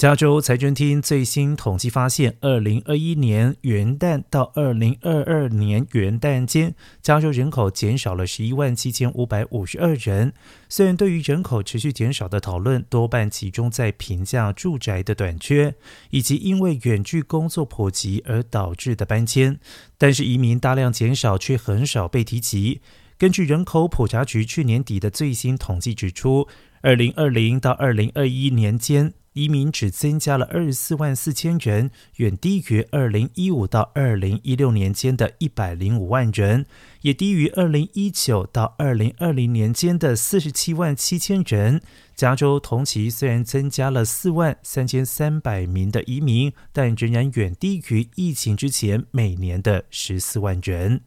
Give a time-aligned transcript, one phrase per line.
[0.00, 10.32] 加州财政厅最新统计发现，二零二一年元旦到二零二二年元旦间，加州人口减少了十一万七千五百五十二人。
[10.70, 15.74] 虽然对于人口持续减少的讨论多半集中在平价住宅的短缺，
[16.08, 19.60] 以及因为远距工作普及而导致的搬迁，
[19.98, 22.80] 但是移民大量减少却很少被提及。
[23.18, 26.48] 根据人口普查局去年底的最新统计指出，
[26.80, 29.12] 二零二零到二零二一年间。
[29.40, 36.66] 移民只增加了二十四万四千人，远低于二零一五到二零一六年间的一百零五万人，
[37.00, 41.80] 也低于二零一九到二零二零年间的四十七万七千人。
[42.14, 51.00] 加州同期虽然增加了四万三千三百名的移民，但仍然远低于疫情之前每年的十四万人。